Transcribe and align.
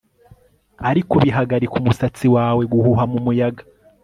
ariko 0.89 1.13
bihagarika 1.23 1.75
umusatsi 1.81 2.25
wawe 2.35 2.63
guhuha 2.73 3.03
mumuyaga 3.11 3.63